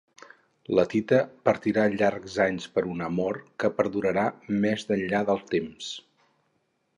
[0.77, 1.17] La Tita
[1.49, 4.25] patirà llargs anys per un amor que perdurarà
[4.65, 5.93] més enllà del temps.